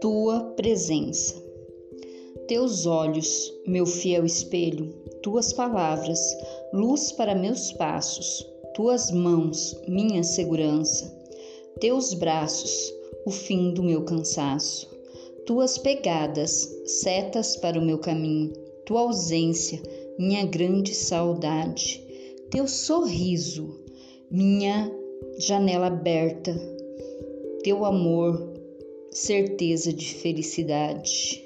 Tua 0.00 0.40
presença. 0.56 1.42
Teus 2.46 2.86
olhos, 2.86 3.52
meu 3.66 3.86
fiel 3.86 4.26
espelho, 4.26 4.92
tuas 5.22 5.52
palavras, 5.52 6.20
luz 6.72 7.12
para 7.12 7.34
meus 7.34 7.72
passos, 7.72 8.46
tuas 8.74 9.10
mãos, 9.10 9.80
minha 9.88 10.22
segurança, 10.22 11.10
teus 11.80 12.12
braços, 12.14 12.92
o 13.24 13.30
fim 13.30 13.72
do 13.72 13.82
meu 13.82 14.04
cansaço, 14.04 14.90
tuas 15.46 15.78
pegadas, 15.78 16.68
setas 16.84 17.56
para 17.56 17.78
o 17.78 17.84
meu 17.84 17.98
caminho, 17.98 18.52
tua 18.84 19.00
ausência, 19.00 19.82
minha 20.18 20.44
grande 20.44 20.94
saudade, 20.94 22.04
teu 22.50 22.68
sorriso, 22.68 23.82
minha 24.32 24.90
janela 25.38 25.88
aberta, 25.88 26.58
teu 27.62 27.84
amor, 27.84 28.50
certeza 29.10 29.92
de 29.92 30.14
felicidade. 30.14 31.41